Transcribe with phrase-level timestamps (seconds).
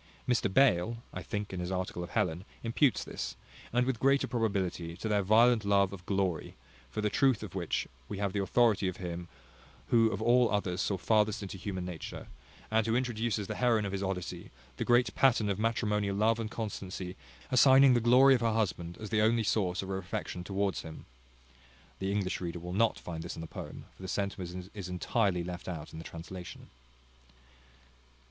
[0.27, 3.35] Mr Bayle (I think, in his article of Helen) imputes this,
[3.71, 6.55] and with greater probability, to their violent love of glory;
[6.89, 9.27] for the truth of which, we have the authority of him
[9.89, 12.25] who of all others saw farthest into human nature,
[12.71, 16.49] and who introduces the heroine of his Odyssey, the great pattern of matrimonial love and
[16.49, 17.15] constancy,
[17.51, 21.05] assigning the glory of her husband as the only source of her affection towards him.[*]
[21.49, 24.89] [*] The English reader will not find this in the poem; for the sentiment is
[24.89, 26.71] entirely left out in the translation.